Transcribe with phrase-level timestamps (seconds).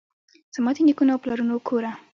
[0.55, 1.91] زما دنیکونو اوپلرونو کوره!